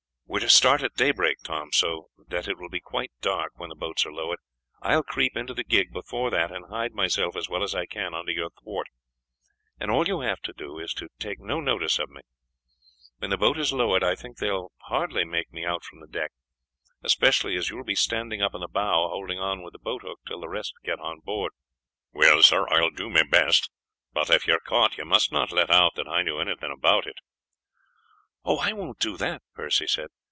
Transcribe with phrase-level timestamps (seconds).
[0.31, 3.67] "We are to start at daybreak, Tom, so that it will be quite dark when
[3.67, 4.39] the boats are lowered.
[4.81, 7.85] I will creep into the gig before that and hide myself as well as I
[7.85, 8.87] can under your thwart,
[9.77, 12.21] and all you have got to do is to take no notice of me.
[13.17, 16.07] When the boat is lowered I think they will hardly make me out from the
[16.07, 16.31] deck,
[17.03, 20.01] especially as you will be standing up in the bow holding on with the boat
[20.01, 21.51] hook till the rest get on board."
[22.13, 23.69] "Well, sir, I will do my best;
[24.13, 27.05] but if you are caught you must not let out that I knew anything about
[27.05, 27.17] it."
[28.45, 30.07] "I won't do that," Percy said.